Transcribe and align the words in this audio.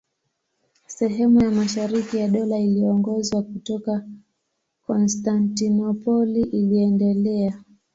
Sehemu 0.87 1.41
ya 1.43 1.51
mashariki 1.51 2.17
ya 2.17 2.27
Dola 2.27 2.57
iliyoongozwa 2.57 3.41
kutoka 3.43 4.05
Konstantinopoli 4.87 6.41
iliendelea. 6.41 7.63